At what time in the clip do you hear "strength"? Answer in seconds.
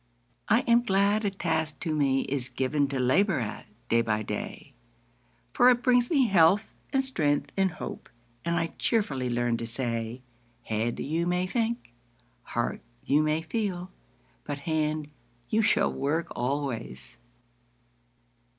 7.05-7.51